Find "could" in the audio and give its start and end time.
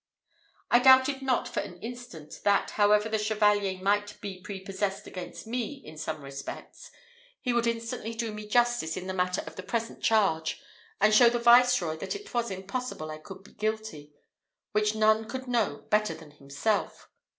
13.19-13.43, 15.29-15.47